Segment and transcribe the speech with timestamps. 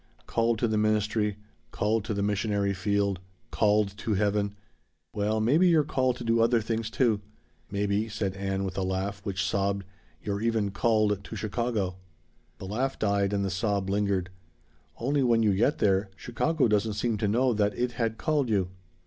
[0.25, 1.37] Called to the ministry
[1.69, 3.19] called to the missionary field
[3.51, 4.55] called to heaven.
[5.13, 7.21] Well maybe you're called to other things, too.
[7.69, 9.85] Maybe," said Ann with a laugh which sobbed,
[10.19, 11.97] "you're even 'called' to Chicago."
[12.57, 14.31] The laugh died and the sob lingered.
[14.97, 18.69] "Only when you get there Chicago doesn't seem to know that it had called you.